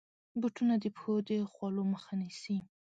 بوټونه 0.39 0.73
د 0.83 0.85
پښو 0.95 1.13
د 1.29 1.31
خولو 1.51 1.81
مخه 1.93 2.11
نیسي. 2.21 2.57